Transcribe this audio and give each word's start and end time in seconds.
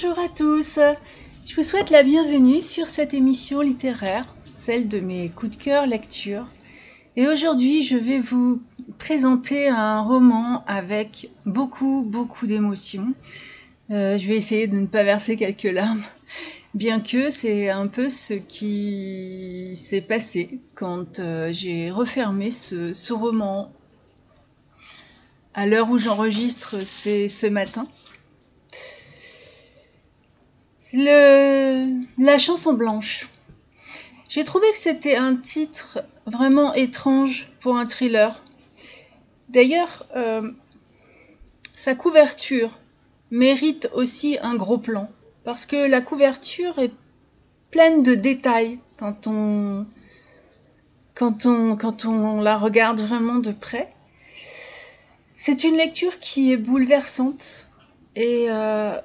Bonjour 0.00 0.18
à 0.20 0.28
tous. 0.28 0.78
Je 1.44 1.56
vous 1.56 1.64
souhaite 1.64 1.90
la 1.90 2.04
bienvenue 2.04 2.62
sur 2.62 2.86
cette 2.86 3.14
émission 3.14 3.62
littéraire, 3.62 4.32
celle 4.54 4.86
de 4.86 5.00
mes 5.00 5.28
coups 5.28 5.58
de 5.58 5.60
cœur 5.60 5.88
lecture. 5.88 6.46
Et 7.16 7.26
aujourd'hui, 7.26 7.82
je 7.82 7.96
vais 7.96 8.20
vous 8.20 8.62
présenter 8.98 9.66
un 9.66 10.00
roman 10.02 10.62
avec 10.68 11.28
beaucoup, 11.46 12.04
beaucoup 12.06 12.46
d'émotions. 12.46 13.12
Euh, 13.90 14.16
je 14.18 14.28
vais 14.28 14.36
essayer 14.36 14.68
de 14.68 14.78
ne 14.78 14.86
pas 14.86 15.02
verser 15.02 15.36
quelques 15.36 15.64
larmes, 15.64 16.04
bien 16.74 17.00
que 17.00 17.30
c'est 17.30 17.68
un 17.68 17.88
peu 17.88 18.08
ce 18.08 18.34
qui 18.34 19.72
s'est 19.74 20.02
passé 20.02 20.60
quand 20.76 21.18
euh, 21.18 21.52
j'ai 21.52 21.90
refermé 21.90 22.52
ce, 22.52 22.92
ce 22.92 23.12
roman. 23.12 23.72
À 25.54 25.66
l'heure 25.66 25.90
où 25.90 25.98
j'enregistre, 25.98 26.76
c'est 26.84 27.26
ce 27.26 27.48
matin. 27.48 27.88
La 30.92 32.38
chanson 32.38 32.72
blanche. 32.72 33.28
J'ai 34.28 34.44
trouvé 34.44 34.70
que 34.72 34.78
c'était 34.78 35.16
un 35.16 35.36
titre 35.36 35.98
vraiment 36.26 36.72
étrange 36.74 37.50
pour 37.60 37.76
un 37.76 37.86
thriller. 37.86 38.42
D'ailleurs, 39.48 40.06
euh, 40.16 40.50
sa 41.74 41.94
couverture 41.94 42.78
mérite 43.30 43.90
aussi 43.94 44.38
un 44.40 44.54
gros 44.54 44.78
plan 44.78 45.10
parce 45.44 45.66
que 45.66 45.76
la 45.76 46.00
couverture 46.00 46.78
est 46.78 46.92
pleine 47.70 48.02
de 48.02 48.14
détails 48.14 48.78
quand 48.98 49.28
on 49.28 49.86
la 52.40 52.58
regarde 52.58 53.00
vraiment 53.00 53.38
de 53.38 53.52
près. 53.52 53.92
C'est 55.36 55.64
une 55.64 55.76
lecture 55.76 56.18
qui 56.18 56.52
est 56.52 56.56
bouleversante 56.56 57.68
et 58.16 58.46
euh, 58.48 58.98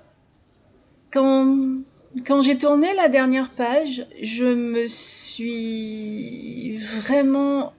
quand, 1.13 2.41
j'ai 2.41 2.57
tourné 2.57 2.93
la 2.95 3.07
dernière 3.07 3.51
page, 3.51 4.07
je 4.21 4.45
me 4.45 4.87
suis 4.87 6.77
vraiment 6.77 7.71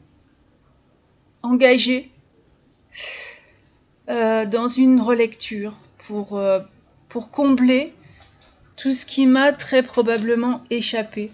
engagée 1.43 2.11
euh, 4.09 4.47
dans 4.47 4.69
une 4.69 5.01
relecture 5.01 5.75
pour, 5.99 6.39
euh, 6.39 6.61
pour 7.09 7.31
combler 7.31 7.93
tout 8.77 8.93
ce 8.93 9.05
qui 9.05 9.27
m'a 9.27 9.53
très 9.53 9.83
probablement 9.83 10.63
échappé. 10.71 11.33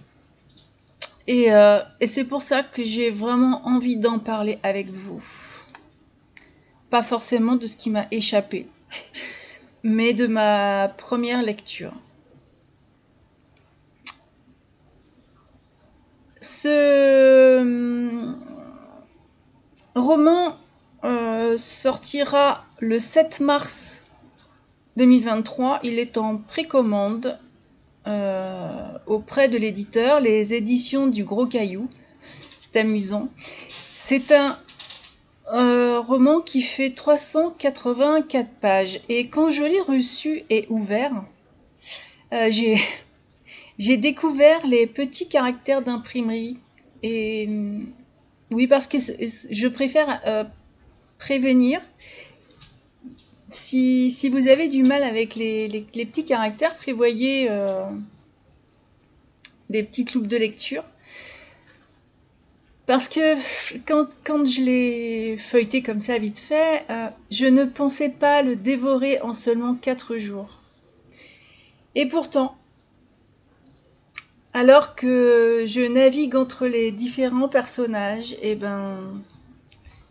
Euh, 1.28 1.80
et 2.00 2.06
c'est 2.06 2.24
pour 2.24 2.42
ça 2.42 2.62
que 2.62 2.84
j'ai 2.84 3.10
vraiment 3.10 3.66
envie 3.66 3.96
d'en 3.96 4.18
parler 4.18 4.58
avec 4.62 4.88
vous. 4.88 5.22
Pas 6.88 7.02
forcément 7.02 7.56
de 7.56 7.66
ce 7.66 7.76
qui 7.76 7.90
m'a 7.90 8.06
échappé, 8.10 8.66
mais 9.82 10.14
de 10.14 10.26
ma 10.26 10.88
première 10.88 11.42
lecture. 11.42 11.92
Ce 16.40 17.60
hum, 17.60 18.36
roman 19.94 20.56
euh, 21.04 21.56
sortira 21.56 22.64
le 22.78 22.98
7 22.98 23.40
mars 23.40 24.04
2023. 24.96 25.80
Il 25.82 25.98
est 25.98 26.16
en 26.18 26.38
précommande 26.38 27.38
euh, 28.06 28.88
auprès 29.06 29.48
de 29.48 29.58
l'éditeur, 29.58 30.20
les 30.20 30.54
éditions 30.54 31.06
du 31.06 31.24
Gros 31.24 31.46
Caillou. 31.46 31.88
C'est 32.62 32.80
amusant. 32.80 33.28
C'est 33.94 34.32
un 34.32 34.56
euh, 35.52 36.00
roman 36.00 36.40
qui 36.40 36.62
fait 36.62 36.90
384 36.90 38.48
pages. 38.60 39.00
Et 39.08 39.28
quand 39.28 39.50
je 39.50 39.62
l'ai 39.62 39.80
reçu 39.80 40.44
et 40.48 40.66
ouvert, 40.68 41.12
euh, 42.32 42.50
j'ai 42.50 42.78
découvert 43.96 44.64
les 44.66 44.86
petits 44.86 45.28
caractères 45.28 45.82
d'imprimerie. 45.82 46.58
Et 47.02 47.48
oui, 48.50 48.66
parce 48.66 48.86
que 48.86 48.98
je 48.98 49.68
préfère 49.68 50.20
euh, 50.26 50.44
prévenir. 51.18 51.80
Si, 53.50 54.28
vous 54.30 54.46
avez 54.46 54.68
du 54.68 54.84
mal 54.84 55.02
avec 55.02 55.34
les, 55.34 55.68
petits 55.92 56.24
caractères, 56.24 56.76
prévoyez 56.76 57.48
des 59.70 59.82
petites 59.82 60.14
loupes 60.14 60.28
de 60.28 60.36
lecture. 60.36 60.84
Parce 62.90 63.08
que 63.08 63.36
quand, 63.86 64.44
je 64.44 64.62
l'ai 64.62 65.36
feuilleté 65.36 65.80
comme 65.80 66.00
ça 66.00 66.18
vite 66.18 66.40
fait, 66.40 66.82
euh, 66.90 67.06
je 67.30 67.46
ne 67.46 67.64
pensais 67.64 68.08
pas 68.08 68.42
le 68.42 68.56
dévorer 68.56 69.20
en 69.20 69.32
seulement 69.32 69.76
4 69.76 70.18
jours. 70.18 70.48
Et 71.94 72.06
pourtant, 72.06 72.56
alors 74.54 74.96
que 74.96 75.62
je 75.68 75.82
navigue 75.82 76.34
entre 76.34 76.66
les 76.66 76.90
différents 76.90 77.48
personnages, 77.48 78.34
eh 78.42 78.56
ben, 78.56 79.22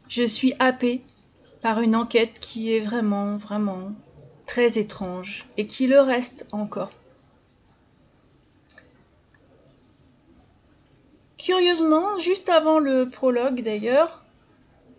je 0.08 0.24
suis 0.24 0.54
happée 0.60 1.02
par 1.62 1.82
une 1.82 1.98
enquête 1.98 2.40
qui 2.40 2.74
est 2.74 2.80
vraiment, 2.80 3.34
vraiment 3.34 3.92
très 4.48 4.78
étrange 4.78 5.48
et 5.58 5.68
qui 5.68 5.88
le 5.88 6.00
reste 6.00 6.48
encore. 6.54 6.92
Curieusement, 11.50 12.20
juste 12.20 12.48
avant 12.50 12.78
le 12.78 13.10
prologue 13.10 13.64
d'ailleurs, 13.64 14.24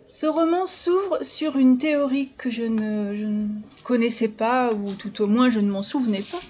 ce 0.05 0.25
roman 0.25 0.65
s'ouvre 0.65 1.23
sur 1.23 1.55
une 1.55 1.77
théorie 1.77 2.27
que 2.37 2.49
je 2.49 2.63
ne, 2.63 3.47
connaissais 3.85 4.27
pas, 4.27 4.73
ou 4.73 4.93
tout 4.95 5.21
au 5.21 5.27
moins 5.27 5.49
je 5.49 5.61
ne 5.61 5.71
m'en 5.71 5.81
souvenais 5.81 6.21
pas. 6.29 6.41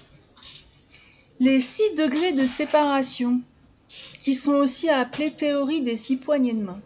Les 1.39 1.59
six 1.59 1.93
degrés 1.93 2.31
de 2.31 2.47
séparation, 2.47 3.41
qui 4.23 4.33
sont 4.33 4.55
aussi 4.55 4.89
appelés 4.89 5.29
théorie 5.29 5.83
des 5.83 5.95
six 5.95 6.17
poignées 6.17 6.55
de 6.55 6.63
main. 6.63 6.81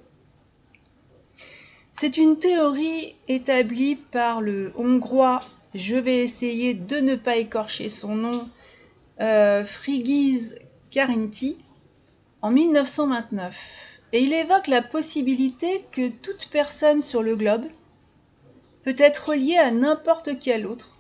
C'est 1.94 2.18
une 2.18 2.38
théorie 2.38 3.16
établie 3.30 3.96
par 3.96 4.42
le 4.42 4.74
hongrois, 4.76 5.40
je 5.74 5.96
vais 5.96 6.18
essayer 6.18 6.74
de 6.74 6.98
ne 6.98 7.16
pas 7.16 7.38
écorcher 7.38 7.88
son 7.88 8.16
nom, 8.16 8.50
euh, 9.22 9.64
Frigiz 9.64 10.60
Karinti, 10.92 11.56
en 12.46 12.52
1929 12.52 14.02
et 14.14 14.22
il 14.22 14.32
évoque 14.32 14.68
la 14.68 14.84
possibilité 14.84 15.84
que 15.92 16.10
toute 16.10 16.50
personne 16.52 17.02
sur 17.02 17.24
le 17.24 17.36
globe 17.36 17.66
peut 18.84 18.94
être 19.00 19.30
reliée 19.30 19.58
à 19.58 19.72
n'importe 19.72 20.38
quel 20.40 20.68
autre 20.68 20.96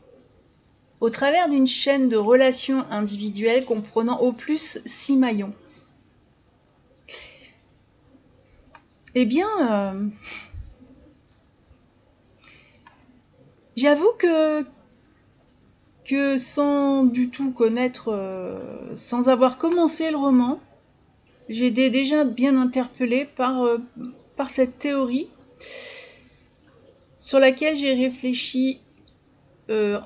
au 1.01 1.11
travers 1.11 1.47
d'une 1.47 1.67
chaîne 1.67 2.09
de 2.09 2.17
relations 2.17 2.83
individuelles 2.89 3.63
comprenant 3.63 4.21
au 4.21 4.31
plus 4.31 4.79
six 4.87 5.17
maillons. 5.17 5.53
Eh 9.13 9.25
bien, 9.25 9.47
euh, 9.61 10.07
j'avoue 13.77 14.13
que, 14.17 14.65
sans 16.39 17.03
du 17.03 17.29
tout 17.29 17.51
connaître, 17.51 18.11
euh, 18.11 18.95
sans 18.95 19.29
avoir 19.29 19.59
commencé 19.59 20.09
le 20.09 20.17
roman, 20.17 20.59
j'ai 21.49 21.67
été 21.67 21.89
déjà 21.89 22.23
bien 22.23 22.57
interpellée 22.57 23.25
par, 23.25 23.63
euh, 23.63 23.77
par 24.35 24.49
cette 24.49 24.79
théorie 24.79 25.27
sur 27.17 27.39
laquelle 27.39 27.75
j'ai 27.75 27.93
réfléchi 27.93 28.79
euh, 29.69 29.99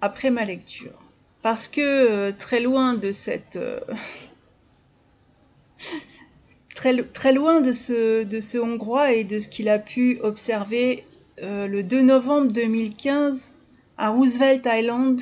après 0.00 0.30
ma 0.30 0.44
lecture. 0.44 0.98
Parce 1.42 1.68
que 1.68 1.80
euh, 1.80 2.32
très 2.36 2.60
loin 2.60 2.94
de 2.94 3.10
très, 6.74 7.02
très, 7.02 7.32
loin 7.32 7.60
de 7.60 7.72
ce, 7.72 8.58
Hongrois 8.58 9.12
et 9.12 9.24
de 9.24 9.38
ce 9.38 9.48
qu'il 9.48 9.68
a 9.68 9.78
pu 9.78 10.18
observer 10.22 11.04
le 11.42 11.82
2 11.82 12.02
novembre 12.02 12.52
2015 12.52 13.52
à 13.96 14.10
Roosevelt 14.10 14.66
Island, 14.66 15.18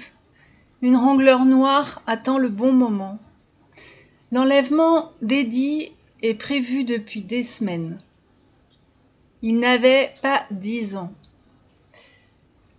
une 0.83 0.97
rangleur 0.97 1.45
noire 1.45 2.03
attend 2.09 2.39
le 2.39 2.49
bon 2.49 2.73
moment. 2.73 3.21
L'enlèvement 4.31 5.11
d'Eddie 5.23 5.91
est 6.23 6.35
prévu 6.35 6.85
depuis 6.85 7.23
des 7.23 7.43
semaines. 7.43 8.01
Il 9.41 9.59
n'avait 9.59 10.13
pas 10.21 10.45
dix 10.51 10.97
ans. 10.97 11.13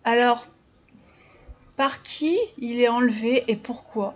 Alors, 0.04 0.46
par 1.76 2.04
qui 2.04 2.38
il 2.58 2.80
est 2.82 2.90
enlevé 2.90 3.46
et 3.48 3.56
pourquoi? 3.56 4.14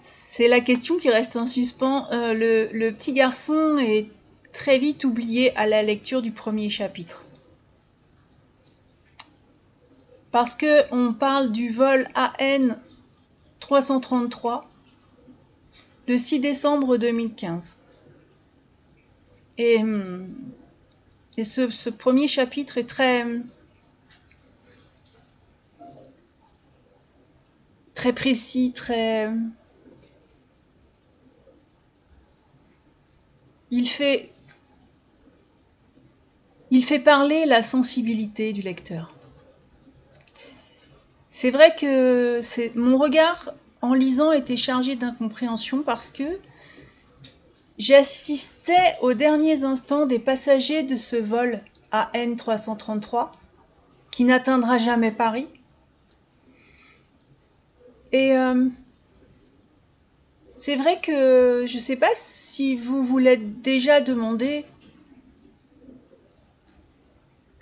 C'est 0.00 0.48
la 0.48 0.60
question 0.60 0.98
qui 0.98 1.10
reste 1.10 1.36
en 1.36 1.46
suspens. 1.46 2.06
Euh, 2.12 2.34
le, 2.34 2.68
le 2.72 2.92
petit 2.92 3.12
garçon 3.12 3.78
est 3.78 4.08
très 4.52 4.78
vite 4.78 5.04
oublié 5.04 5.56
à 5.56 5.66
la 5.66 5.82
lecture 5.82 6.22
du 6.22 6.30
premier 6.32 6.68
chapitre 6.68 7.23
parce 10.34 10.56
que 10.56 10.92
on 10.92 11.12
parle 11.12 11.52
du 11.52 11.70
vol 11.70 12.08
AN 12.16 12.74
333 13.60 14.68
le 16.08 16.18
6 16.18 16.40
décembre 16.40 16.96
2015. 16.96 17.76
Et, 19.58 19.80
hmm, 19.80 20.34
et 21.36 21.44
ce, 21.44 21.70
ce, 21.70 21.88
premier 21.88 22.26
chapitre 22.26 22.78
est 22.78 22.88
très, 22.88 23.24
très 27.94 28.12
précis, 28.12 28.72
très... 28.74 29.30
Il 33.70 33.88
fait, 33.88 34.32
il 36.72 36.84
fait 36.84 36.98
parler 36.98 37.46
la 37.46 37.62
sensibilité 37.62 38.52
du 38.52 38.62
lecteur. 38.62 39.14
C'est 41.36 41.50
vrai 41.50 41.74
que 41.74 42.40
mon 42.78 42.96
regard 42.96 43.52
en 43.82 43.92
lisant 43.92 44.30
était 44.30 44.56
chargé 44.56 44.94
d'incompréhension 44.94 45.82
parce 45.82 46.08
que 46.08 46.22
j'assistais 47.76 48.94
aux 49.02 49.14
derniers 49.14 49.64
instants 49.64 50.06
des 50.06 50.20
passagers 50.20 50.84
de 50.84 50.94
ce 50.94 51.16
vol 51.16 51.60
AN 51.90 52.36
333 52.36 53.36
qui 54.12 54.22
n'atteindra 54.22 54.78
jamais 54.78 55.10
Paris. 55.10 55.48
Et 58.12 58.36
euh, 58.38 58.68
c'est 60.54 60.76
vrai 60.76 61.00
que 61.00 61.64
je 61.66 61.74
ne 61.74 61.82
sais 61.82 61.96
pas 61.96 62.14
si 62.14 62.76
vous 62.76 63.04
vous 63.04 63.18
l'êtes 63.18 63.60
déjà 63.60 64.00
demandé 64.00 64.64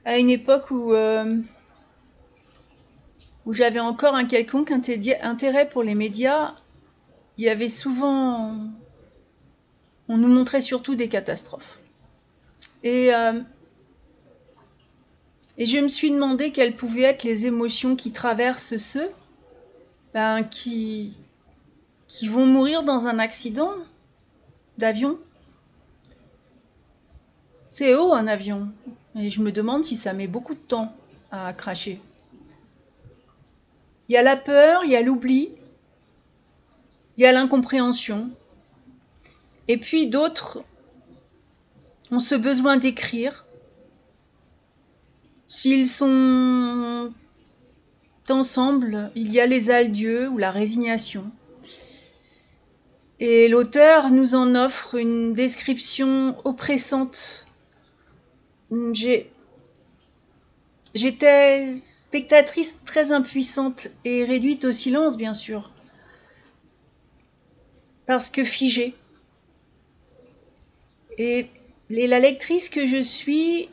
à 0.04 0.18
une 0.18 0.28
époque 0.28 0.70
où, 0.70 0.92
euh, 0.92 1.38
où 3.46 3.52
j'avais 3.52 3.80
encore 3.80 4.14
un 4.14 4.24
quelconque 4.24 4.70
intérêt 4.70 5.68
pour 5.68 5.82
les 5.82 5.94
médias, 5.94 6.54
il 7.38 7.44
y 7.44 7.48
avait 7.48 7.68
souvent... 7.68 8.56
On 10.08 10.18
nous 10.18 10.28
montrait 10.28 10.60
surtout 10.60 10.94
des 10.94 11.08
catastrophes. 11.08 11.78
Et, 12.82 13.14
euh, 13.14 13.40
je 15.58 15.78
me 15.78 15.88
suis 15.88 16.10
demandé 16.10 16.50
quelles 16.50 16.76
pouvaient 16.76 17.02
être 17.02 17.24
les 17.24 17.46
émotions 17.46 17.94
qui 17.96 18.12
traversent 18.12 18.78
ceux 18.78 19.08
ben, 20.12 20.42
qui 20.42 21.14
vont 22.28 22.46
mourir 22.46 22.82
dans 22.82 23.06
un 23.06 23.18
accident 23.18 23.72
d'avion. 24.78 25.18
C'est 27.70 27.94
haut 27.94 28.12
un 28.12 28.26
avion. 28.26 28.68
Et 29.16 29.30
je 29.30 29.40
me 29.40 29.50
demande 29.50 29.84
si 29.84 29.96
ça 29.96 30.12
met 30.12 30.26
beaucoup 30.26 30.54
de 30.54 30.60
temps 30.60 30.92
à 31.30 31.52
cracher. 31.54 32.00
Il 34.12 34.16
y 34.16 34.18
a 34.18 34.22
la 34.22 34.36
peur, 34.36 34.84
il 34.84 34.90
y 34.90 34.96
a 34.96 35.00
l'oubli, 35.00 35.48
il 37.16 37.22
y 37.22 37.24
a 37.24 37.32
l'incompréhension. 37.32 38.28
Et 39.68 39.78
puis 39.78 40.06
d'autres 40.06 40.62
ont 42.10 42.20
ce 42.20 42.34
besoin 42.34 42.76
d'écrire. 42.76 43.46
S'ils 45.46 45.88
sont 45.88 47.10
ensemble, 48.28 49.10
il 49.14 49.32
y 49.32 49.40
a 49.40 49.46
les 49.46 49.70
adieux 49.70 50.28
ou 50.28 50.36
la 50.36 50.50
résignation. 50.50 51.24
Et 53.18 53.48
l'auteur 53.48 54.10
nous 54.10 54.34
en 54.34 54.54
offre 54.54 54.96
une 54.96 55.32
description 55.32 56.36
oppressante. 56.44 57.46
J'étais 60.94 61.72
spectatrice 61.74 62.84
très 62.84 63.12
impuissante 63.12 63.88
et 64.04 64.24
réduite 64.24 64.66
au 64.66 64.72
silence, 64.72 65.16
bien 65.16 65.32
sûr, 65.32 65.70
parce 68.06 68.28
que 68.28 68.44
figée. 68.44 68.94
Et 71.16 71.48
la 71.88 72.20
lectrice 72.20 72.68
que 72.68 72.86
je 72.86 73.00
suis 73.00 73.68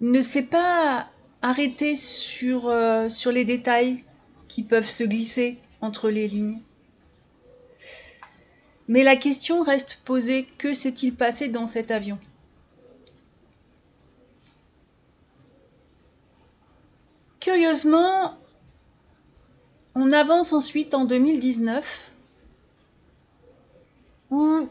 ne 0.00 0.22
sait 0.22 0.44
pas 0.44 1.08
arrêter 1.42 1.96
sur, 1.96 2.68
euh, 2.68 3.08
sur 3.08 3.32
les 3.32 3.44
détails 3.44 4.04
qui 4.48 4.62
peuvent 4.62 4.88
se 4.88 5.04
glisser 5.04 5.58
entre 5.80 6.10
les 6.10 6.28
lignes. 6.28 6.60
Mais 8.88 9.02
la 9.02 9.16
question 9.16 9.62
reste 9.62 10.00
posée, 10.04 10.46
que 10.58 10.72
s'est-il 10.72 11.14
passé 11.14 11.48
dans 11.48 11.66
cet 11.66 11.90
avion? 11.90 12.18
Curieusement, 17.46 18.36
on 19.94 20.10
avance 20.10 20.52
ensuite 20.52 20.94
en 20.94 21.04
2019 21.04 22.10
où 24.32 24.68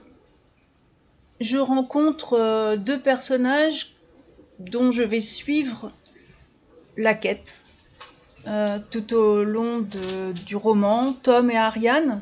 je 1.39 1.57
rencontre 1.57 2.33
euh, 2.33 2.75
deux 2.75 2.99
personnages 2.99 3.95
dont 4.59 4.91
je 4.91 5.03
vais 5.03 5.21
suivre 5.21 5.89
la 6.97 7.13
quête 7.13 7.63
euh, 8.47 8.77
tout 8.91 9.13
au 9.13 9.45
long 9.45 9.87
du 10.45 10.57
roman, 10.57 11.13
Tom 11.13 11.49
et 11.49 11.57
Ariane. 11.57 12.21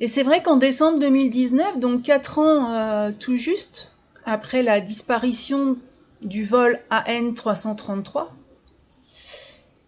Et 0.00 0.08
c'est 0.08 0.22
vrai 0.22 0.42
qu'en 0.42 0.56
décembre 0.56 0.98
2019, 0.98 1.78
donc 1.78 2.04
quatre 2.04 2.38
ans 2.38 2.72
euh, 2.72 3.10
tout 3.20 3.36
juste 3.36 3.92
après 4.24 4.62
la 4.62 4.80
disparition 4.80 5.76
du 6.24 6.44
vol 6.44 6.78
AN 6.90 7.34
333, 7.34 8.34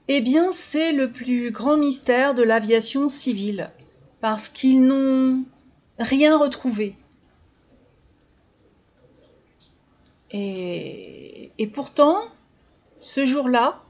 eh 0.08 0.20
bien 0.20 0.52
c'est 0.52 0.92
le 0.92 1.10
plus 1.10 1.50
grand 1.50 1.76
mystère 1.76 2.34
de 2.34 2.42
l'aviation 2.42 3.08
civile, 3.08 3.70
parce 4.20 4.48
qu'ils 4.48 4.82
n'ont 4.82 5.44
rien 5.98 6.36
retrouvé. 6.36 6.94
Et, 10.30 11.50
et 11.58 11.66
pourtant, 11.66 12.18
ce 13.00 13.26
jour-là, 13.26 13.80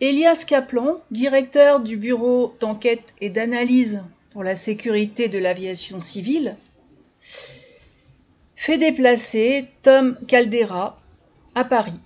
Elias 0.00 0.44
Kaplan, 0.46 1.00
directeur 1.10 1.80
du 1.80 1.96
bureau 1.96 2.54
d'enquête 2.60 3.14
et 3.20 3.30
d'analyse 3.30 4.02
pour 4.30 4.44
la 4.44 4.56
sécurité 4.56 5.28
de 5.28 5.38
l'aviation 5.38 6.00
civile, 6.00 6.56
fait 8.56 8.78
déplacer 8.78 9.68
Tom 9.82 10.16
Caldera 10.26 10.99
à 11.54 11.64
Paris 11.64 11.98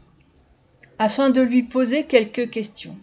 afin 0.99 1.31
de 1.31 1.41
lui 1.41 1.63
poser 1.63 2.05
quelques 2.05 2.51
questions. 2.51 2.97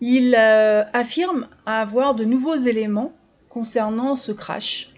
Il 0.00 0.34
euh, 0.36 0.82
affirme 0.92 1.48
avoir 1.66 2.14
de 2.14 2.24
nouveaux 2.24 2.56
éléments 2.56 3.12
concernant 3.48 4.16
ce 4.16 4.32
crash, 4.32 4.90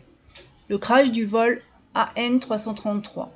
le 0.68 0.78
crash 0.78 1.10
du 1.10 1.24
vol 1.24 1.60
AN 1.94 2.38
333. 2.38 3.32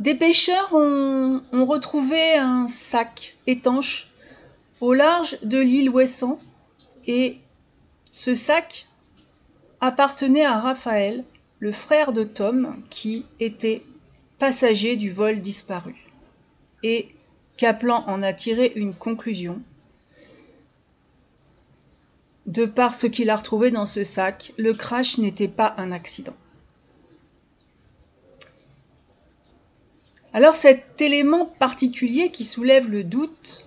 Des 0.00 0.14
pêcheurs 0.14 0.74
ont, 0.74 1.40
retrouvé 1.52 2.34
un 2.34 2.68
sac 2.68 3.36
étanche 3.46 4.10
au 4.80 4.92
large 4.92 5.38
de 5.42 5.58
l'île 5.58 5.88
Ouessant 5.88 6.40
et 7.06 7.38
ce 8.10 8.34
sac 8.34 8.86
appartenait 9.80 10.44
à 10.44 10.58
Raphaël, 10.58 11.24
le 11.58 11.72
frère 11.72 12.12
de 12.12 12.24
Tom, 12.24 12.76
qui 12.90 13.24
était 13.40 13.82
passager 14.38 14.96
du 14.96 15.10
vol 15.10 15.40
disparu. 15.40 15.94
Et 16.82 17.08
Kaplan 17.56 18.04
en 18.06 18.22
a 18.22 18.32
tiré 18.32 18.72
une 18.76 18.94
conclusion. 18.94 19.60
De 22.46 22.66
par 22.66 22.94
ce 22.94 23.06
qu'il 23.06 23.30
a 23.30 23.36
retrouvé 23.36 23.70
dans 23.70 23.86
ce 23.86 24.04
sac, 24.04 24.52
le 24.58 24.74
crash 24.74 25.18
n'était 25.18 25.48
pas 25.48 25.74
un 25.78 25.92
accident. 25.92 26.36
Alors 30.34 30.56
cet 30.56 31.00
élément 31.00 31.46
particulier 31.46 32.30
qui 32.30 32.44
soulève 32.44 32.90
le 32.90 33.04
doute, 33.04 33.64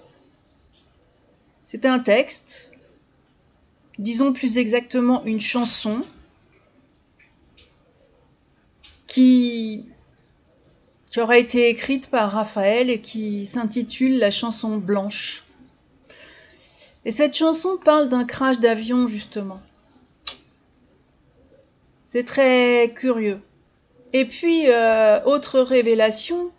c'est 1.66 1.86
un 1.86 1.98
texte, 1.98 2.74
disons 4.00 4.34
plus 4.34 4.58
exactement 4.58 5.24
une 5.24 5.40
chanson, 5.40 6.02
qui, 9.08 9.86
qui 11.10 11.22
aurait 11.22 11.42
été 11.42 11.70
écrite 11.70 12.10
par 12.10 12.32
Raphaël 12.32 12.90
et 12.90 13.00
qui 13.00 13.46
s'intitule 13.46 14.20
La 14.20 14.32
chanson 14.32 14.78
blanche. 14.78 15.44
Et 17.06 17.12
cette 17.12 17.36
chanson 17.36 17.78
parle 17.84 18.10
d'un 18.10 18.26
crash 18.26 18.60
d'avion 18.60 19.08
justement. 19.08 19.62
C'est 22.06 22.26
très 22.26 22.94
curieux. 22.96 23.40
Et 24.14 24.26
puis, 24.26 24.70
euh, 24.70 25.24
autre 25.26 25.60
révélation, 25.60 26.52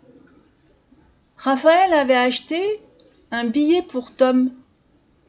Raphaël 1.37 1.93
avait 1.93 2.15
acheté 2.15 2.61
un 3.31 3.45
billet 3.45 3.81
pour 3.81 4.15
Tom 4.15 4.51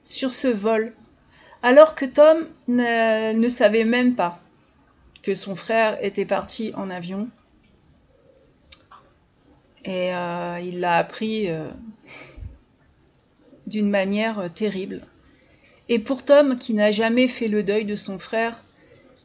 sur 0.03 0.33
ce 0.33 0.49
vol, 0.49 0.93
alors 1.63 1.95
que 1.95 2.05
Tom 2.05 2.47
ne, 2.69 3.49
savait 3.49 3.85
même 3.85 4.15
pas 4.15 4.41
que 5.23 5.35
son 5.35 5.57
frère 5.57 6.03
était 6.05 6.25
parti 6.25 6.73
en 6.77 6.91
avion. 6.91 7.29
Et 9.85 10.15
euh, 10.15 10.61
il 10.63 10.81
l'a 10.81 10.99
appris 10.99 11.51
euh, 11.51 11.67
d'une 13.67 13.89
manière 13.89 14.53
terrible. 14.55 15.03
Et 15.89 15.99
pour 15.99 16.25
Tom, 16.25 16.59
qui 16.59 16.75
n'a 16.75 16.93
jamais 16.93 17.29
fait 17.29 17.49
le 17.49 17.63
deuil 17.63 17.85
de 17.85 17.97
son 17.97 18.19
frère, 18.19 18.63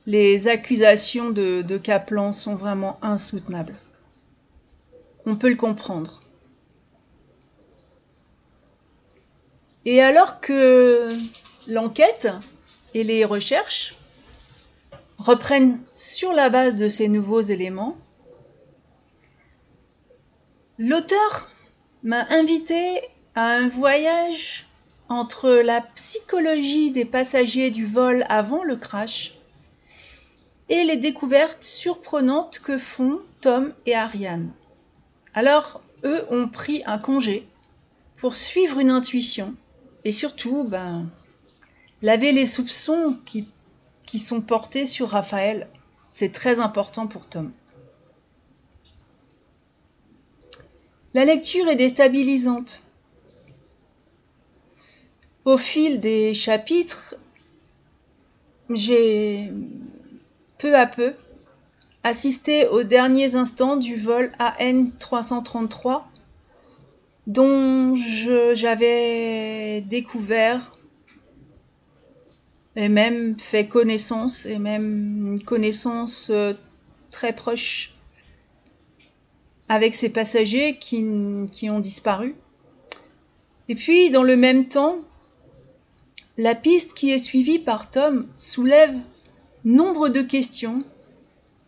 les 0.07 0.47
accusations 0.47 1.29
de, 1.29 1.61
de 1.61 1.77
Kaplan 1.77 2.31
sont 2.31 2.55
vraiment 2.55 2.97
insoutenables. 3.01 3.75
On 5.25 5.35
peut 5.35 5.49
le 5.49 5.55
comprendre. 5.55 6.21
Et 9.85 10.01
alors 10.01 10.41
que 10.41 11.09
l'enquête 11.67 12.27
et 12.93 13.03
les 13.03 13.25
recherches 13.25 13.95
reprennent 15.17 15.79
sur 15.93 16.33
la 16.33 16.49
base 16.49 16.75
de 16.75 16.89
ces 16.89 17.07
nouveaux 17.07 17.41
éléments, 17.41 17.95
l'auteur 20.77 21.49
m'a 22.03 22.25
invité 22.29 23.01
à 23.33 23.47
un 23.47 23.67
voyage 23.67 24.67
entre 25.09 25.49
la 25.49 25.81
psychologie 25.81 26.91
des 26.91 27.05
passagers 27.05 27.71
du 27.71 27.85
vol 27.85 28.25
avant 28.29 28.63
le 28.63 28.75
crash 28.75 29.35
et 30.69 30.83
les 30.83 30.97
découvertes 30.97 31.63
surprenantes 31.63 32.59
que 32.59 32.77
font 32.77 33.19
Tom 33.41 33.71
et 33.85 33.93
Ariane. 33.93 34.51
Alors, 35.33 35.81
eux 36.03 36.25
ont 36.31 36.47
pris 36.47 36.81
un 36.85 36.97
congé 36.97 37.47
pour 38.17 38.35
suivre 38.35 38.79
une 38.79 38.89
intuition 38.89 39.55
et 40.03 40.11
surtout, 40.11 40.63
ben, 40.63 41.07
laver 42.01 42.31
les 42.31 42.45
soupçons 42.45 43.17
qui, 43.25 43.47
qui 44.05 44.19
sont 44.19 44.41
portés 44.41 44.85
sur 44.85 45.09
Raphaël. 45.09 45.67
C'est 46.09 46.31
très 46.31 46.59
important 46.59 47.07
pour 47.07 47.27
Tom. 47.27 47.51
La 51.15 51.23
lecture 51.23 51.69
est 51.69 51.77
déstabilisante. 51.77 52.83
Au 55.45 55.55
fil 55.55 56.01
des 56.01 56.33
chapitres, 56.33 57.15
j'ai 58.69 59.49
peu 60.57 60.75
à 60.75 60.85
peu 60.85 61.13
assisté 62.03 62.67
aux 62.67 62.83
derniers 62.83 63.35
instants 63.35 63.77
du 63.77 63.95
vol 63.95 64.29
AN 64.39 64.87
333 64.99 66.05
dont 67.27 67.95
j'avais 68.53 69.79
découvert 69.87 70.77
et 72.75 72.89
même 72.89 73.39
fait 73.39 73.67
connaissance, 73.67 74.45
et 74.45 74.59
même 74.59 75.35
une 75.35 75.39
connaissance 75.41 76.29
euh, 76.29 76.53
très 77.09 77.31
proche 77.31 77.94
avec 79.69 79.95
ces 79.95 80.09
passagers 80.09 80.77
qui, 80.77 81.03
ont 81.69 81.79
disparu. 81.79 82.35
Et 83.67 83.75
puis, 83.75 84.11
dans 84.11 84.23
le 84.23 84.35
même 84.35 84.67
temps, 84.67 84.97
la 86.37 86.53
piste 86.53 86.93
qui 86.93 87.11
est 87.11 87.19
suivie 87.19 87.59
par 87.59 87.89
Tom 87.89 88.27
soulève 88.37 88.95
nombre 89.63 90.09
de 90.09 90.21
questions, 90.21 90.83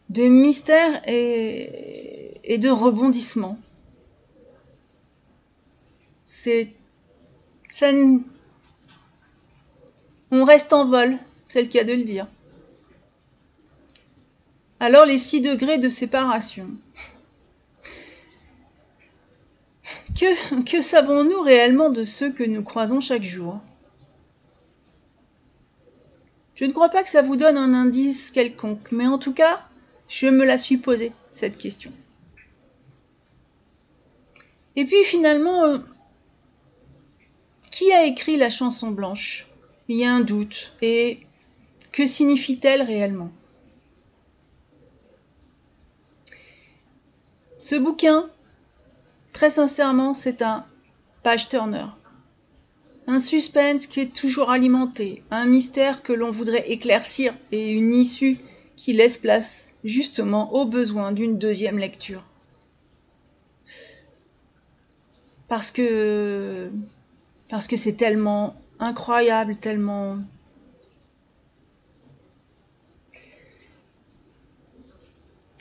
de 0.09 0.23
mystères 0.23 1.01
et, 1.07 2.57
de 2.57 2.69
rebondissements. 2.69 3.57
On 10.29 10.43
reste 10.43 10.73
en 10.73 10.85
vol, 10.85 11.17
c'est 11.47 11.63
le 11.63 11.69
cas 11.69 11.83
de 11.83 11.93
le 11.93 12.03
dire. 12.03 12.27
Alors 14.79 15.05
les 15.05 15.17
6 15.17 15.41
degrés 15.41 15.79
de 15.79 15.89
séparation. 15.89 16.69
Que, 20.19 20.81
savons-nous 20.81 21.41
réellement 21.41 21.89
de 21.89 22.01
ceux 22.01 22.31
que 22.31 22.43
nous 22.43 22.63
croisons 22.63 22.99
chaque 22.99 23.23
jour? 23.23 23.59
Je 26.55 26.65
ne 26.65 26.71
crois 26.71 26.89
pas 26.89 27.03
que 27.03 27.09
ça 27.09 27.21
vous 27.21 27.35
donne 27.35 27.57
un 27.57 27.75
indice 27.75 28.31
quelconque, 28.31 28.91
mais 28.91 29.05
en 29.05 29.19
tout 29.19 29.33
cas, 29.33 29.59
je 30.09 30.25
me 30.25 30.43
la 30.43 30.57
suis 30.57 30.77
posée, 30.77 31.11
cette 31.29 31.57
question. 31.57 31.91
Et 34.75 34.85
puis 34.85 35.03
finalement, 35.03 35.65
euh, 35.65 35.77
qui 37.69 37.91
a 37.93 38.05
écrit 38.05 38.37
la 38.37 38.49
chanson 38.49 38.89
blanche? 38.89 39.47
Il 39.87 39.97
y 39.97 40.03
a 40.03 40.11
un 40.11 40.21
doute. 40.21 40.73
Et 40.81 41.19
que 41.91 42.07
signifie-t-elle 42.07 42.81
réellement? 42.81 43.31
Ce 47.59 47.75
bouquin, 47.75 48.29
très 49.37 49.51
sincèrement, 49.51 50.15
c'est 50.15 50.41
un 50.41 50.65
page 51.21 51.47
turner. 51.47 51.85
Un 53.05 53.19
suspense 53.19 53.85
qui 53.85 53.99
est 53.99 54.11
toujours 54.11 54.49
alimenté, 54.49 55.21
un 55.29 55.45
mystère 55.45 56.01
que 56.01 56.11
l'on 56.11 56.31
voudrait 56.31 56.71
éclaircir 56.71 57.35
et 57.51 57.69
une 57.69 57.93
issue 57.93 58.39
qui 58.75 58.93
laisse 58.93 59.19
place 59.19 59.73
justement 59.83 60.51
au 60.53 60.65
besoin 60.65 61.11
d'une 61.11 61.37
deuxième 61.37 61.77
lecture. 61.77 62.23
Parce 65.47 65.69
que 65.69 66.71
parce 67.47 67.67
que 67.67 67.77
c'est 67.77 67.93
tellement 67.93 68.59
incroyable, 68.79 69.55
tellement... 69.55 70.17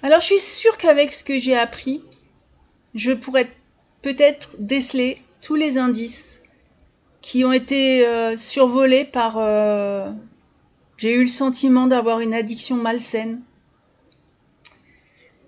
Alors 0.03 0.21
je 0.23 0.27
suis 0.27 0.41
sûre 0.41 0.79
qu'avec 0.79 1.13
ce 1.13 1.23
que 1.23 1.39
j'ai 1.39 1.55
appris, 1.55 2.03
je 2.95 3.13
pourrais 3.13 3.47
peut-être 4.03 4.57
déceler 4.59 5.23
tous 5.41 5.55
les 5.55 5.79
indices 5.79 6.43
qui 7.21 7.45
ont 7.45 7.53
été 7.53 8.07
euh, 8.07 8.37
survolés 8.37 9.05
par... 9.05 9.39
Euh, 9.39 10.11
j'ai 10.97 11.13
eu 11.13 11.23
le 11.23 11.29
sentiment 11.29 11.87
d'avoir 11.87 12.21
une 12.21 12.33
addiction 12.33 12.77
malsaine. 12.77 13.41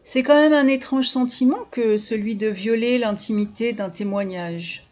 C'est 0.02 0.22
quand 0.22 0.34
même 0.34 0.52
un 0.52 0.66
étrange 0.66 1.08
sentiment 1.08 1.64
que 1.70 1.96
celui 1.96 2.34
de 2.34 2.48
violer 2.48 2.98
l'intimité 2.98 3.72
d'un 3.72 3.90
témoignage. 3.90 4.88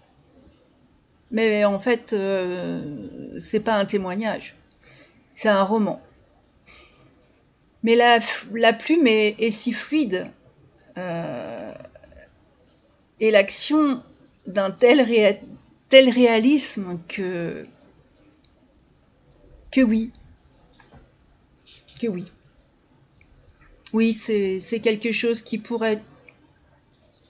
Mais 1.30 1.64
en 1.64 1.80
fait, 1.80 2.12
euh, 2.12 2.80
c'est 3.38 3.64
pas 3.64 3.74
un 3.74 3.84
témoignage, 3.84 4.56
c'est 5.34 5.48
un 5.48 5.64
roman. 5.64 6.00
Mais 7.82 7.94
la, 7.94 8.72
plume 8.72 9.06
est, 9.06 9.50
si 9.50 9.72
fluide 9.72 10.30
euh, 10.98 11.72
et 13.20 13.30
l'action 13.30 14.02
d'un 14.46 14.70
tel, 14.70 15.06
tel 15.88 16.10
réalisme 16.10 16.98
que 17.08 17.64
que 19.72 19.80
oui, 19.82 20.10
que 22.00 22.06
oui. 22.06 22.24
Oui, 23.92 24.12
c'est 24.12 24.80
quelque 24.80 25.12
chose 25.12 25.42
qui 25.42 25.58
pourrait 25.58 26.02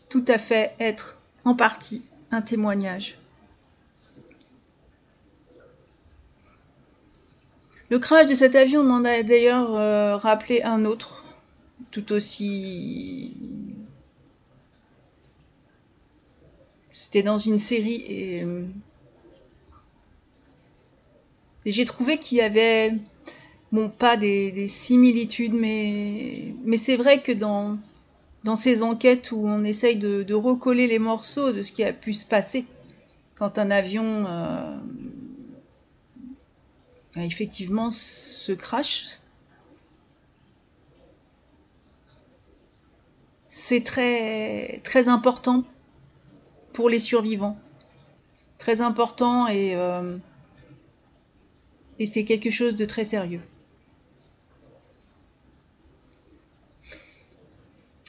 tout 0.08 0.24
à 0.28 0.38
fait 0.38 0.74
être 0.78 1.20
en 1.44 1.54
partie 1.54 2.04
un 2.30 2.42
témoignage. 2.42 3.18
Le 7.88 7.98
crash 8.00 8.26
de 8.26 8.34
cet 8.34 8.56
avion 8.56 8.82
m'en 8.82 9.04
a 9.04 9.22
d'ailleurs 9.22 9.76
euh, 9.76 10.16
rappelé 10.16 10.62
un 10.62 10.84
autre, 10.84 11.24
tout 11.92 12.12
aussi. 12.12 13.32
C'était 16.98 17.22
dans 17.22 17.36
une 17.36 17.58
série 17.58 18.02
et, 18.08 18.42
euh, 18.42 18.64
j'ai 21.66 21.84
trouvé 21.84 22.16
qu'il 22.16 22.38
y 22.38 22.40
avait, 22.40 22.94
bon, 23.70 23.90
pas 23.90 24.16
des, 24.16 24.66
similitudes, 24.66 25.52
mais, 25.52 26.54
mais 26.64 26.78
c'est 26.78 26.96
vrai 26.96 27.20
que 27.20 27.32
dans, 27.32 27.76
dans 28.44 28.56
ces 28.56 28.82
enquêtes 28.82 29.30
où 29.30 29.46
on 29.46 29.62
essaye 29.62 29.96
de, 29.96 30.32
recoller 30.32 30.86
les 30.86 30.98
morceaux 30.98 31.52
de 31.52 31.60
ce 31.60 31.72
qui 31.72 31.84
a 31.84 31.92
pu 31.92 32.14
se 32.14 32.24
passer 32.24 32.64
quand 33.34 33.58
un 33.58 33.70
avion 33.70 34.24
euh, 34.26 34.78
effectivement 37.16 37.90
ce 37.90 38.52
crash, 38.52 39.18
c'est 43.48 43.84
très, 43.84 44.80
très 44.82 45.08
important 45.08 45.62
pour 46.76 46.90
les 46.90 46.98
survivants. 46.98 47.58
Très 48.58 48.82
important 48.82 49.48
et, 49.48 49.74
euh, 49.74 50.18
et 51.98 52.04
c'est 52.04 52.24
quelque 52.26 52.50
chose 52.50 52.76
de 52.76 52.84
très 52.84 53.04
sérieux. 53.04 53.40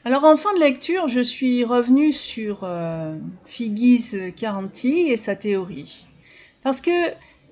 Alors 0.04 0.26
en 0.26 0.36
fin 0.36 0.54
de 0.54 0.60
lecture, 0.60 1.08
je 1.08 1.22
suis 1.22 1.64
revenue 1.64 2.12
sur 2.12 2.60
euh, 2.64 3.18
Caranti 4.36 5.10
et 5.10 5.18
sa 5.18 5.38
théorie. 5.38 6.06
Parce 6.62 6.82
que 6.82 6.92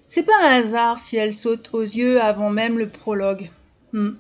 c'est 0.06 0.24
pas 0.24 0.40
un 0.44 0.60
hasard 0.60 1.00
si 1.00 1.16
elle 1.16 1.34
saute 1.34 1.70
aux 1.74 1.82
yeux 1.82 2.22
avant 2.22 2.50
même 2.50 2.78
le 2.78 2.90
prologue. 2.90 3.50
Hmm. 3.94 4.16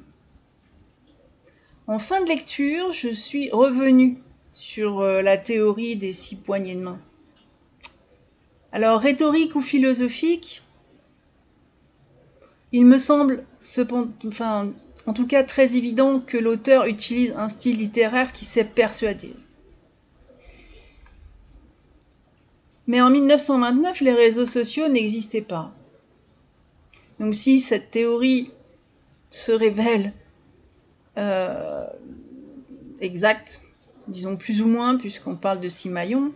En 1.87 1.99
fin 1.99 2.21
de 2.21 2.29
lecture, 2.29 2.93
je 2.93 3.09
suis 3.09 3.49
revenue 3.51 4.17
sur 4.55 5.01
euh, 5.01 5.21
la 5.21 5.37
théorie 5.37 5.97
des 5.97 6.13
six 6.13 6.37
poignées 6.37 6.75
de 6.75 6.81
main. 6.81 6.97
Alors, 8.71 9.01
rhétorique 9.01 9.53
ou 9.55 9.61
philosophique, 9.61 10.63
il 12.71 12.85
me 12.85 12.97
semble, 12.97 13.43
en 15.05 15.13
tout 15.13 15.27
cas 15.27 15.43
très 15.43 15.75
évident 15.75 16.21
que 16.21 16.37
l'auteur 16.37 16.85
utilise 16.85 17.33
un 17.37 17.49
style 17.49 17.77
littéraire 17.77 18.31
qui 18.31 18.45
s'est 18.45 18.65
persuadé. 18.65 19.33
Mais 22.87 23.01
en 23.01 23.09
1929, 23.09 23.99
les 24.01 24.13
réseaux 24.13 24.45
sociaux 24.45 24.87
n'existaient 24.87 25.41
pas. 25.41 25.71
Donc 27.19 27.35
si 27.35 27.59
cette 27.59 27.91
théorie 27.91 28.51
se 29.31 29.51
révèle 29.51 30.13
euh, 31.17 31.87
exacte, 33.01 33.64
disons 34.07 34.37
plus 34.37 34.61
ou 34.61 34.67
moins, 34.67 34.97
puisqu'on 34.97 35.35
parle 35.35 35.61
de 35.61 35.67
six 35.67 35.89
maillons, 35.89 36.31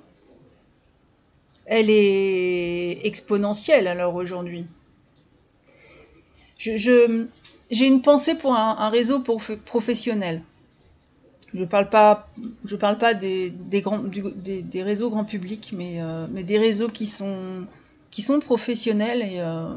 elle 1.65 1.89
est 1.89 3.05
exponentielle 3.05 3.87
alors 3.87 4.15
aujourd'hui. 4.15 4.65
J'ai 6.57 7.85
une 7.85 8.01
pensée 8.01 8.35
pour 8.35 8.55
un, 8.55 8.89
réseau 8.89 9.23
professionnel. 9.65 10.41
Je 11.53 11.61
ne 11.61 11.65
parle 11.65 11.89
pas, 11.89 12.27
des, 13.13 13.53
grands, 13.81 14.03
des, 14.03 14.83
réseaux 14.83 15.09
grand 15.09 15.25
public, 15.25 15.73
mais, 15.75 16.01
euh, 16.01 16.27
des 16.27 16.57
réseaux 16.57 16.89
qui 16.89 17.05
sont, 17.05 17.65
qui 18.11 18.21
sont 18.21 18.39
professionnels 18.39 19.21
et 19.21 19.39
euh, 19.39 19.73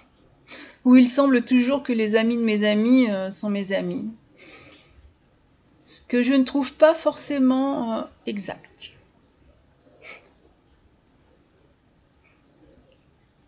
où 0.84 0.96
il 0.96 1.08
semble 1.08 1.42
toujours 1.42 1.82
que 1.82 1.92
les 1.92 2.16
amis 2.16 2.36
de 2.36 2.42
mes 2.42 2.64
amis 2.64 3.10
euh, 3.10 3.30
sont 3.30 3.50
mes 3.50 3.72
amis. 3.72 4.04
Ce 5.84 6.02
que 6.02 6.22
je 6.22 6.32
ne 6.32 6.44
trouve 6.44 6.74
pas 6.74 6.94
forcément 6.94 8.06
exact. 8.26 8.90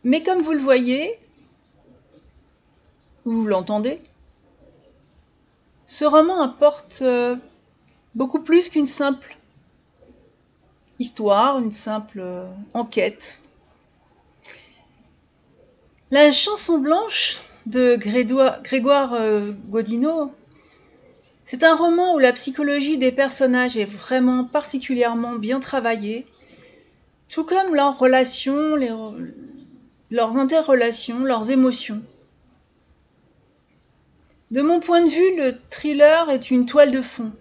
Mais 0.04 0.22
comme 0.22 0.40
vous 0.42 0.52
le 0.52 0.60
voyez, 0.60 1.18
vous 3.24 3.44
l'entendez, 3.46 4.00
ce 5.86 6.04
roman 6.04 6.42
apporte 6.42 7.00
euh, 7.02 7.34
beaucoup 8.14 8.40
plus 8.40 8.68
qu'une 8.68 8.86
simple 8.86 9.36
histoire, 10.98 11.58
une 11.58 11.72
simple 11.72 12.20
euh, 12.20 12.46
enquête. 12.74 13.40
La 16.10 16.30
chanson 16.30 16.78
blanche 16.78 17.40
de 17.66 17.96
Grégoire 17.96 19.14
euh, 19.14 19.52
Godino, 19.68 20.32
c'est 21.46 21.62
un 21.62 21.76
roman 21.76 22.14
où 22.14 22.18
la 22.18 22.32
psychologie 22.32 22.98
des 22.98 23.12
personnages 23.12 23.76
est 23.76 23.84
vraiment 23.84 24.44
particulièrement 24.44 25.36
bien 25.36 25.60
travaillée, 25.60 26.26
tout 27.28 27.44
comme 27.44 27.76
leurs 27.76 27.96
relations, 27.96 28.74
leurs 30.10 30.36
interrelations, 30.38 31.20
leurs 31.20 31.52
émotions. 31.52 32.02
De 34.50 34.60
mon 34.60 34.80
point 34.80 35.02
de 35.02 35.08
vue, 35.08 35.36
le 35.36 35.54
thriller 35.70 36.30
est 36.30 36.50
une 36.50 36.66
toile 36.66 36.90
de 36.90 37.00
fond, 37.00 37.32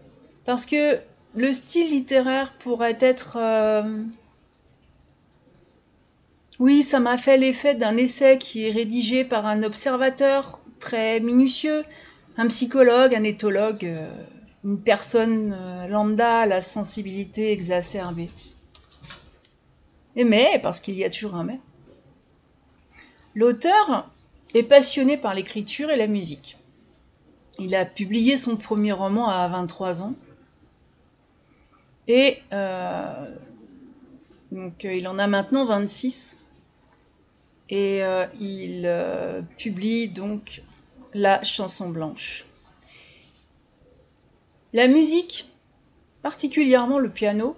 parce 0.46 0.68
que 0.68 1.00
le 1.36 1.52
style 1.52 1.90
littéraire 1.90 2.54
pourrait 2.60 2.98
être... 3.00 3.38
Euh, 3.40 3.84
oui, 6.60 6.84
ça 6.84 7.00
m'a 7.00 7.18
fait 7.18 7.38
l'effet 7.38 7.74
d'un 7.74 7.98
essai 7.98 8.38
qui 8.38 8.68
est 8.68 8.72
rédigé 8.72 9.26
par 9.26 9.48
un 9.48 9.64
observateur 9.64 10.62
très 10.80 11.20
minutieux, 11.20 11.84
un 12.38 12.48
psychologue, 12.48 13.16
un 13.16 13.24
éthologue, 13.24 13.86
euh, 13.86 14.10
une 14.64 14.80
personne 14.80 15.56
euh, 15.58 15.88
lambda 15.88 16.46
la 16.46 16.62
sensibilité 16.62 17.52
exacerbée. 17.52 18.30
Et 20.16 20.24
mais, 20.24 20.60
parce 20.62 20.80
qu'il 20.80 20.96
y 20.96 21.04
a 21.04 21.10
toujours 21.10 21.36
un 21.36 21.44
mais, 21.44 21.60
l'auteur 23.36 24.10
est 24.54 24.64
passionné 24.64 25.18
par 25.18 25.34
l'écriture 25.34 25.90
et 25.92 25.98
la 25.98 26.08
musique. 26.08 26.58
Il 27.60 27.76
a 27.76 27.86
publié 27.86 28.38
son 28.38 28.58
premier 28.58 28.92
roman 28.92 29.30
à 29.30 29.48
23 29.48 30.04
ans. 30.04 30.16
Et 32.08 32.38
euh, 32.54 33.36
donc, 34.52 34.84
il 34.84 35.08
en 35.08 35.18
a 35.20 35.28
maintenant 35.28 35.66
26. 35.66 36.40
Et 37.70 38.02
il 38.40 38.88
publie 39.58 40.08
donc 40.10 40.62
La 41.18 41.42
chanson 41.44 41.90
blanche. 41.90 42.46
La 44.74 44.90
musique, 44.90 45.50
particulièrement 46.22 47.00
le 47.00 47.10
piano, 47.10 47.56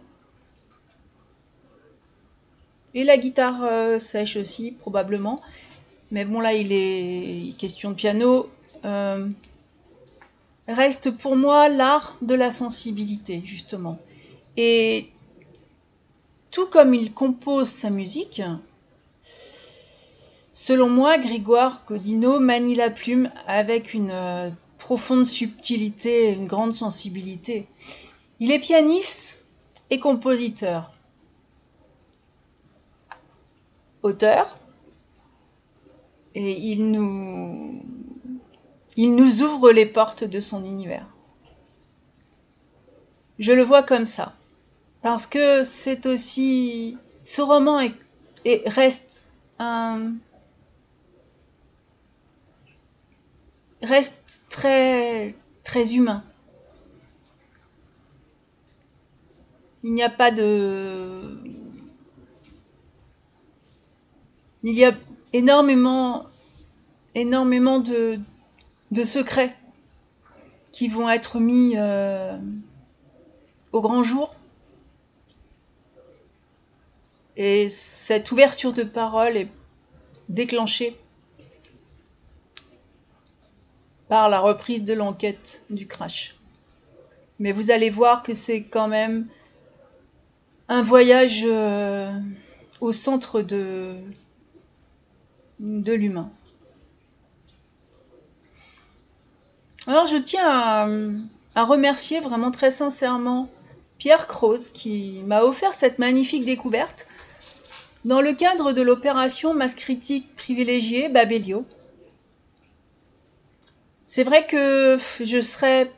et 2.93 3.03
la 3.03 3.17
guitare 3.17 3.99
sèche 3.99 4.35
aussi, 4.37 4.73
probablement. 4.73 5.41
Mais 6.11 6.23
bon, 6.23 6.39
là, 6.39 6.53
il 6.53 6.71
est 6.71 7.57
question 7.57 7.89
de 7.89 7.95
piano 7.95 8.47
reste 10.67 11.09
pour 11.17 11.35
moi 11.35 11.67
l'art 11.67 12.15
de 12.21 12.35
la 12.35 12.51
sensibilité, 12.51 13.41
justement. 13.43 13.97
Et 14.55 15.09
tout 16.51 16.67
comme 16.67 16.93
il 16.93 17.11
compose 17.11 17.69
sa 17.69 17.89
musique, 17.89 18.43
selon 20.57 20.89
moi, 20.89 21.19
Grégoire 21.19 21.83
Godino 21.87 22.39
manie 22.39 22.73
la 22.73 22.89
plume 22.89 23.31
avec 23.45 23.93
une 23.93 24.09
euh, 24.09 24.49
profonde 24.79 25.23
subtilité, 25.23 26.33
une 26.33 26.47
grande 26.47 26.73
sensibilité. 26.73 27.67
Il 28.39 28.51
est 28.51 28.57
pianiste 28.57 29.45
et 29.91 29.99
compositeur. 29.99 30.91
Auteur. 34.01 34.57
Et 36.33 36.53
il 36.71 36.91
nous 36.91 37.79
il 38.95 39.13
nous 39.13 39.43
ouvre 39.43 39.71
les 39.71 39.85
portes 39.85 40.23
de 40.23 40.39
son 40.39 40.65
univers. 40.65 41.07
Je 43.37 43.51
le 43.51 43.61
vois 43.61 43.83
comme 43.83 44.07
ça. 44.07 44.33
Parce 45.03 45.27
que 45.27 45.63
c'est 45.63 46.07
aussi. 46.07 46.97
Ce 47.23 47.43
roman 47.43 47.79
reste 48.65 49.25
un. 49.59 50.13
Reste 53.87 54.45
très, 54.49 55.33
très 55.63 55.95
humain. 55.95 56.23
Il 59.83 59.93
n'y 59.93 60.03
a 60.03 60.09
pas 60.09 60.31
de. 60.31 61.37
Il 64.63 64.73
y 64.73 64.85
a 64.85 64.93
énormément, 65.33 66.25
énormément 67.15 67.79
de, 67.79 68.19
de 68.91 69.03
secrets 69.03 69.55
qui 70.71 70.87
vont 70.87 71.09
être 71.09 71.39
mis 71.39 71.73
euh, 71.77 72.37
au 73.71 73.81
grand 73.81 74.03
jour. 74.03 74.35
Et 77.35 77.69
cette 77.69 78.31
ouverture 78.31 78.73
de 78.73 78.83
parole 78.83 79.37
est 79.37 79.47
déclenchée 80.27 80.97
par 84.07 84.29
la 84.29 84.39
reprise 84.39 84.83
de 84.83 84.93
l'enquête 84.93 85.63
du 85.69 85.87
crash. 85.87 86.35
Mais 87.39 87.51
vous 87.51 87.71
allez 87.71 87.89
voir 87.89 88.23
que 88.23 88.33
c'est 88.33 88.63
quand 88.63 88.87
même 88.87 89.27
un 90.69 90.81
voyage 90.81 91.43
euh, 91.45 92.11
au 92.81 92.91
centre 92.91 93.41
de, 93.41 93.95
de 95.59 95.93
l'humain. 95.93 96.31
Alors 99.87 100.05
je 100.05 100.17
tiens 100.17 100.45
à, 101.55 101.63
remercier 101.63 102.19
vraiment 102.19 102.51
très 102.51 102.71
sincèrement 102.71 103.49
Pierre 103.97 104.27
Croze 104.27 104.69
qui 104.69 105.21
m'a 105.25 105.43
offert 105.43 105.73
cette 105.73 105.97
magnifique 105.97 106.45
découverte 106.45 107.07
dans 108.03 108.21
le 108.21 108.33
cadre 108.33 108.73
de 108.73 108.81
l'opération 108.81 109.53
masse 109.53 109.75
critique 109.75 110.35
privilégiée 110.35 111.09
Babelio. 111.09 111.65
C'est 114.17 114.23
vrai 114.23 114.47
que 114.47 114.97
je 115.19 115.41
serais 115.41 115.91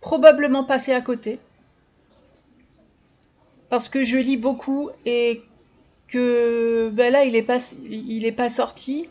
probablement 0.00 0.62
passé 0.62 0.92
à 0.92 1.00
côté 1.00 1.40
parce 3.70 3.88
que 3.88 4.04
je 4.04 4.18
lis 4.18 4.36
beaucoup 4.36 4.88
et 5.04 5.42
que 6.06 6.88
ben 6.92 7.12
là 7.12 7.24
il 7.24 7.32
n'est 7.32 7.42
pas, 7.42 7.58
pas 8.36 8.48
sorti 8.50 9.08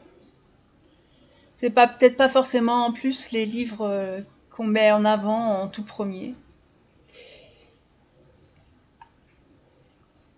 c'est 1.54 1.70
peut-être 1.70 2.16
pas 2.16 2.30
forcément 2.30 2.86
en 2.86 2.94
plus 2.94 3.32
les 3.32 3.46
livres 3.46 3.90
euh, 3.90 4.22
qu'on 4.52 4.68
met 4.68 4.90
en 4.90 5.04
avant 5.04 5.60
en 5.60 5.68
tout 5.68 5.84
premier. 5.84 6.34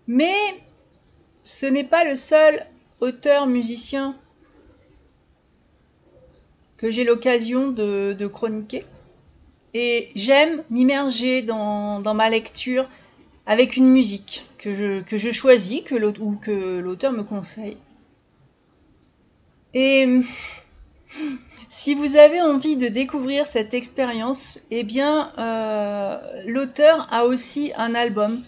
Mais 0.08 0.34
ce 1.44 1.66
n'est 1.66 1.84
pas 1.84 2.02
le 2.02 2.16
seul 2.16 2.66
auteur-musicien 2.98 4.16
que 6.78 6.90
j'ai 6.90 7.04
l'occasion 7.04 7.70
de, 7.70 8.26
chroniquer. 8.26 8.84
Et 9.74 10.08
j'aime 10.14 10.62
m'immerger 10.70 11.42
dans, 11.42 12.00
ma 12.14 12.30
lecture 12.30 12.88
avec 13.46 13.76
une 13.76 13.88
musique 13.88 14.46
que 14.58 14.74
je, 14.74 15.32
choisis 15.32 15.82
que 15.82 15.94
ou 16.20 16.36
que 16.36 16.78
l'auteur 16.78 17.12
me 17.12 17.22
conseille. 17.22 17.76
Et 19.74 20.06
si 21.68 21.94
vous 21.94 22.16
avez 22.16 22.40
envie 22.40 22.76
de 22.76 22.88
découvrir 22.88 23.46
cette 23.46 23.74
expérience, 23.74 24.60
eh 24.70 24.84
bien, 24.84 25.30
euh, 25.38 26.42
l'auteur 26.46 27.08
a 27.10 27.26
aussi 27.26 27.72
un 27.76 27.94
album 27.94 28.42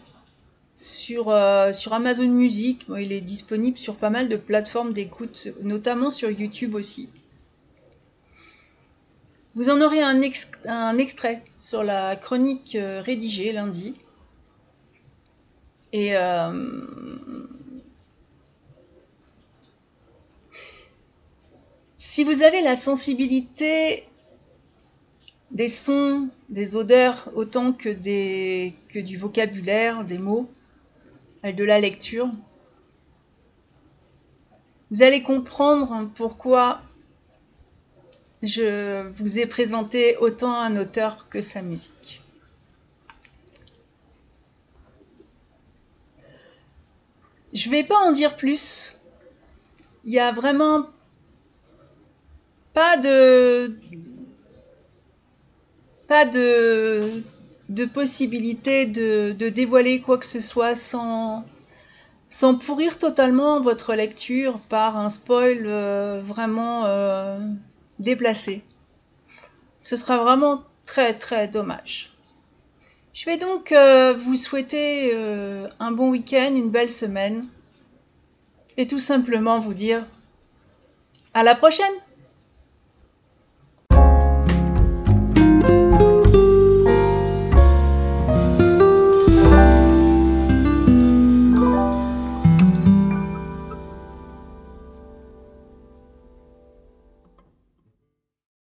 sur, 0.75 1.29
euh, 1.29 1.73
sur 1.73 1.93
Amazon 1.93 2.29
Music. 2.29 2.87
il 2.99 3.13
est 3.13 3.21
disponible 3.21 3.77
sur 3.77 3.97
pas 3.97 4.11
mal 4.11 4.29
de 4.29 4.37
plateformes 4.37 4.93
d'écoute, 4.93 5.49
notamment 5.63 6.11
sur 6.11 6.31
YouTube 6.31 6.75
aussi. 6.75 7.09
Vous 9.61 9.69
en 9.69 9.83
aurez 9.83 10.01
un, 10.01 10.23
extrait 10.23 11.43
sur 11.59 11.85
la 11.85 12.17
chronique 12.17 12.77
euh, 12.77 13.03
rédigée 13.03 13.53
lundi. 13.53 13.95
Et 15.93 16.17
euh, 16.17 16.83
si 21.99 22.25
vous 22.25 22.41
avez 22.41 22.63
la 22.63 22.75
sensibilité 22.75 24.03
des 25.51 25.69
sons, 25.69 26.31
des 26.49 26.75
odeurs, 26.75 27.29
autant 27.35 27.75
que, 27.75 27.91
que 27.91 28.99
du 28.99 29.19
vocabulaire, 29.19 30.07
des 30.07 30.17
mots, 30.17 30.49
et 31.45 31.53
de 31.53 31.65
la 31.65 31.79
lecture, 31.79 32.31
vous 34.91 35.03
allez 35.03 35.23
comprendre 35.23 36.09
pourquoi 36.15 36.81
je 38.43 39.09
vous 39.11 39.39
ai 39.39 39.47
présenté 39.47 40.17
autant 40.19 40.55
un 40.55 40.77
auteur 40.77 41.29
que 41.29 41.43
sa 41.43 41.63
musique. 41.63 42.23
Je 47.53 47.69
ne 47.69 47.75
vais 47.75 47.85
pas 47.85 47.99
en 47.99 48.13
dire 48.13 48.37
plus. 48.37 48.97
Il 50.05 50.13
n'y 50.13 50.19
a 50.19 50.33
vraiment 50.33 50.87
pas 52.73 52.97
de 52.97 53.77
pas 56.07 56.25
de, 56.25 57.23
possibilité 57.95 58.85
de, 58.87 59.49
dévoiler 59.49 60.01
quoi 60.01 60.19
que 60.19 60.27
ce 60.27 60.41
soit 60.41 60.75
sans, 60.75 61.45
sans 62.29 62.57
pourrir 62.57 62.99
totalement 62.99 63.61
votre 63.61 63.95
lecture 63.95 64.59
par 64.69 64.97
un 64.97 65.09
spoil 65.09 65.63
euh, 65.67 66.21
vraiment 66.21 66.85
euh, 66.87 67.39
déplacé. 68.01 68.63
Ce 69.85 69.97
sera 69.97 70.19
vraiment 70.19 70.63
très 70.87 71.15
très 71.15 71.47
dommage. 71.47 72.13
Je 73.15 73.25
vais 73.27 73.37
donc 73.37 73.71
euh, 73.71 74.13
vous 74.13 74.37
souhaiter 74.37 75.15
un 75.79 75.93
bon 75.93 76.11
week-end, 76.11 76.53
une 76.55 76.71
belle 76.71 76.91
semaine 76.91 77.47
et 78.77 78.87
tout 78.87 78.99
simplement 78.99 79.59
vous 79.59 79.75
dire 79.75 80.05
à 81.35 81.43
la 81.43 81.55
prochaine 81.55 81.87